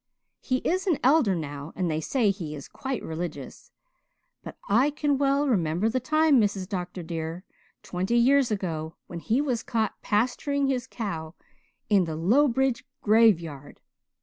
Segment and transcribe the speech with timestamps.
[0.39, 3.69] He is an elder now and they say he is very religious;
[4.41, 6.67] but I can well remember the time, Mrs.
[6.67, 7.03] Dr.
[7.03, 7.43] dear,
[7.83, 11.35] twenty years ago, when he was caught pasturing his cow
[11.87, 13.79] in the Lowbridge graveyard.